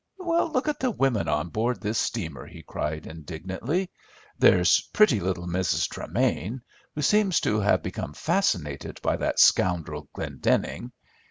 [0.17, 3.91] "Look at the women on board this steamer," he cried indignantly.
[4.39, 5.87] "There's pretty little Mrs.
[5.87, 6.61] Tremain,
[6.95, 10.91] who seems to have become fascinated by that scoundrel Glendenning.